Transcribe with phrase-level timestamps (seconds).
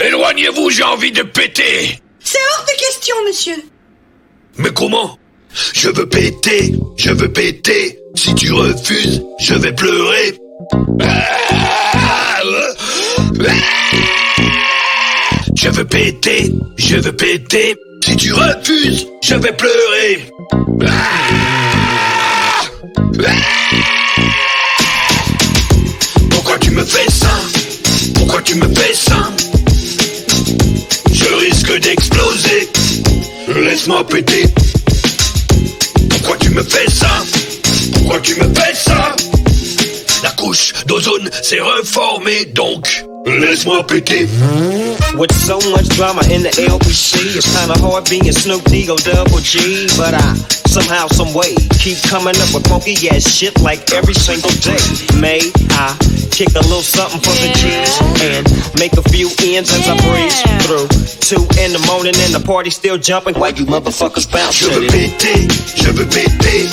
[0.00, 3.56] Éloignez-vous, j'ai envie de péter C'est hors de question, monsieur.
[4.58, 5.18] Mais comment
[5.74, 7.98] Je veux péter, je veux péter.
[8.14, 10.38] Si tu refuses, je vais pleurer.
[15.56, 17.74] Je veux péter, je veux péter.
[18.04, 20.28] Si tu refuses, je vais pleurer.
[26.30, 27.30] Pourquoi tu me fais ça?
[28.14, 29.23] Pourquoi tu me fais ça?
[31.74, 32.68] Risque d'exploser.
[33.48, 34.44] Laisse-moi péter.
[36.10, 37.08] Pourquoi tu me fais ça
[37.94, 39.16] Pourquoi tu me fais ça
[40.22, 43.04] La couche d'ozone s'est reformée donc.
[43.26, 44.28] Laisse-moi péter.
[45.16, 49.86] With so much drama in the LBC, it's kinda hard being Snoop Dogg Double G.
[49.96, 50.34] But I
[50.68, 54.78] somehow, some way keep coming up with funky ass shit like every single day.
[55.18, 55.96] May I
[56.30, 58.03] kick a little something for the G's
[58.78, 60.88] make a few ends as I breeze through.
[61.20, 64.74] Two in the morning and the party still jumping Why you motherfuckers bounce Je to
[64.80, 64.90] veux it.
[64.92, 66.68] péter, je veux péter.